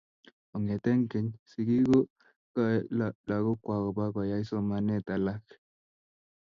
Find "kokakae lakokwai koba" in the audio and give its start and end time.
1.89-4.05